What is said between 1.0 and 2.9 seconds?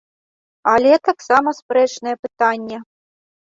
таксама спрэчнае пытанне.